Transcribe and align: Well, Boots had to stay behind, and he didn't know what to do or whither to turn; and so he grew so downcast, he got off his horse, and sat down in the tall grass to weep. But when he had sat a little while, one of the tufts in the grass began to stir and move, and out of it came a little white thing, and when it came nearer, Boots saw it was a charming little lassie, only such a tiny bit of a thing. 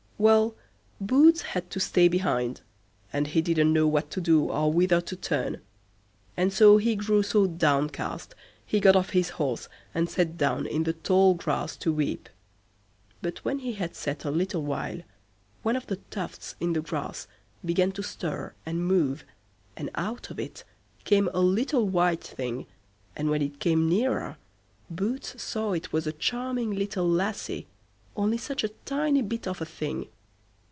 Well, 0.21 0.53
Boots 0.99 1.41
had 1.41 1.71
to 1.71 1.79
stay 1.79 2.07
behind, 2.07 2.61
and 3.11 3.25
he 3.25 3.41
didn't 3.41 3.73
know 3.73 3.87
what 3.87 4.11
to 4.11 4.21
do 4.21 4.43
or 4.51 4.71
whither 4.71 5.01
to 5.01 5.15
turn; 5.15 5.61
and 6.37 6.53
so 6.53 6.77
he 6.77 6.95
grew 6.95 7.23
so 7.23 7.47
downcast, 7.47 8.35
he 8.63 8.79
got 8.79 8.95
off 8.95 9.09
his 9.17 9.29
horse, 9.31 9.67
and 9.95 10.07
sat 10.07 10.37
down 10.37 10.67
in 10.67 10.83
the 10.83 10.93
tall 10.93 11.33
grass 11.33 11.75
to 11.77 11.91
weep. 11.91 12.29
But 13.23 13.39
when 13.43 13.57
he 13.65 13.73
had 13.73 13.95
sat 13.95 14.23
a 14.23 14.29
little 14.29 14.61
while, 14.61 15.01
one 15.63 15.75
of 15.75 15.87
the 15.87 15.97
tufts 16.11 16.53
in 16.59 16.73
the 16.73 16.81
grass 16.81 17.25
began 17.65 17.91
to 17.93 18.03
stir 18.03 18.53
and 18.63 18.85
move, 18.85 19.25
and 19.75 19.89
out 19.95 20.29
of 20.29 20.39
it 20.39 20.63
came 21.03 21.29
a 21.33 21.41
little 21.41 21.87
white 21.89 22.23
thing, 22.23 22.67
and 23.15 23.31
when 23.31 23.41
it 23.41 23.59
came 23.59 23.89
nearer, 23.89 24.37
Boots 24.87 25.41
saw 25.41 25.71
it 25.71 25.91
was 25.91 26.05
a 26.05 26.13
charming 26.13 26.69
little 26.73 27.09
lassie, 27.09 27.65
only 28.13 28.37
such 28.37 28.61
a 28.61 28.67
tiny 28.83 29.21
bit 29.21 29.47
of 29.47 29.61
a 29.61 29.65
thing. 29.65 30.05